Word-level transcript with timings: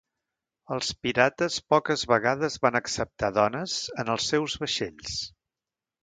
Els 0.75 0.87
pirates 1.07 1.57
poques 1.73 2.05
vegades 2.11 2.57
van 2.63 2.79
acceptar 2.79 3.29
dones 3.35 3.75
en 4.05 4.09
els 4.17 4.31
seus 4.33 4.57
vaixells. 4.63 5.19